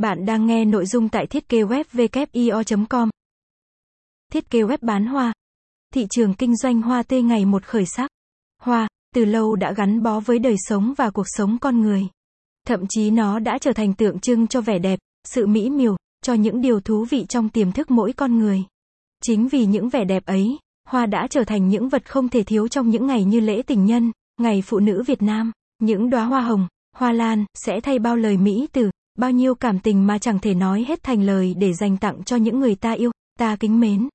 [0.00, 1.84] Bạn đang nghe nội dung tại thiết kế web
[2.88, 3.08] com
[4.32, 5.32] Thiết kế web bán hoa.
[5.94, 8.10] Thị trường kinh doanh hoa tươi ngày một khởi sắc.
[8.62, 12.06] Hoa, từ lâu đã gắn bó với đời sống và cuộc sống con người.
[12.66, 16.34] Thậm chí nó đã trở thành tượng trưng cho vẻ đẹp, sự mỹ miều, cho
[16.34, 18.64] những điều thú vị trong tiềm thức mỗi con người.
[19.22, 20.58] Chính vì những vẻ đẹp ấy,
[20.88, 23.84] hoa đã trở thành những vật không thể thiếu trong những ngày như lễ tình
[23.84, 25.52] nhân, ngày phụ nữ Việt Nam.
[25.78, 29.78] Những đóa hoa hồng, hoa lan, sẽ thay bao lời mỹ từ, bao nhiêu cảm
[29.78, 32.92] tình mà chẳng thể nói hết thành lời để dành tặng cho những người ta
[32.92, 34.08] yêu, ta kính mến.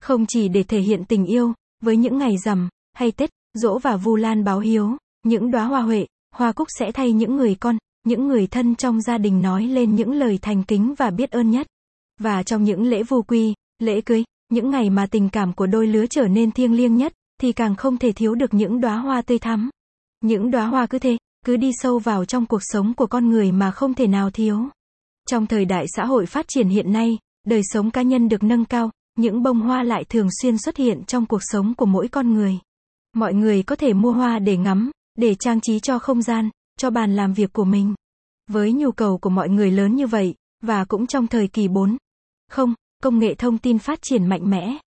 [0.00, 3.96] Không chỉ để thể hiện tình yêu, với những ngày rằm, hay Tết, dỗ và
[3.96, 7.78] vu lan báo hiếu, những đóa hoa huệ, hoa cúc sẽ thay những người con,
[8.04, 11.50] những người thân trong gia đình nói lên những lời thành kính và biết ơn
[11.50, 11.66] nhất.
[12.20, 15.86] Và trong những lễ vu quy, lễ cưới, những ngày mà tình cảm của đôi
[15.86, 19.22] lứa trở nên thiêng liêng nhất, thì càng không thể thiếu được những đóa hoa
[19.22, 19.70] tươi thắm.
[20.20, 21.16] Những đóa hoa cứ thế,
[21.48, 24.68] cứ đi sâu vào trong cuộc sống của con người mà không thể nào thiếu.
[25.28, 28.64] Trong thời đại xã hội phát triển hiện nay, đời sống cá nhân được nâng
[28.64, 32.34] cao, những bông hoa lại thường xuyên xuất hiện trong cuộc sống của mỗi con
[32.34, 32.58] người.
[33.16, 36.90] Mọi người có thể mua hoa để ngắm, để trang trí cho không gian, cho
[36.90, 37.94] bàn làm việc của mình.
[38.50, 41.96] Với nhu cầu của mọi người lớn như vậy, và cũng trong thời kỳ 4.
[42.50, 44.78] Không, công nghệ thông tin phát triển mạnh mẽ.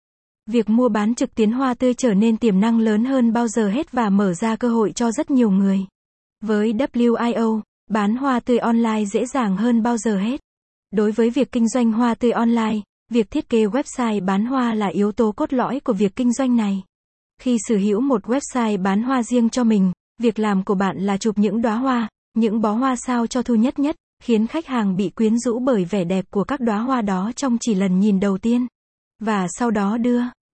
[0.50, 3.70] Việc mua bán trực tuyến hoa tươi trở nên tiềm năng lớn hơn bao giờ
[3.70, 5.86] hết và mở ra cơ hội cho rất nhiều người.
[6.42, 10.42] Với WIO, bán hoa tươi online dễ dàng hơn bao giờ hết.
[10.92, 14.88] Đối với việc kinh doanh hoa tươi online, việc thiết kế website bán hoa là
[14.88, 16.84] yếu tố cốt lõi của việc kinh doanh này.
[17.42, 21.17] Khi sở hữu một website bán hoa riêng cho mình, việc làm của bạn là
[21.17, 24.95] chụp những đóa hoa, những bó hoa sao cho thu nhất nhất, khiến khách hàng
[24.95, 28.19] bị quyến rũ bởi vẻ đẹp của các đóa hoa đó trong chỉ lần nhìn
[28.19, 28.67] đầu tiên.
[29.19, 30.22] Và sau đó đưa